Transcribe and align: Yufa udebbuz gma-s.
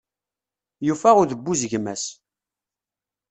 Yufa 0.85 1.09
udebbuz 1.21 1.61
gma-s. 1.71 2.05